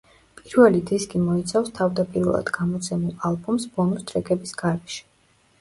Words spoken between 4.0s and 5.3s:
ტრეკების გარეშე.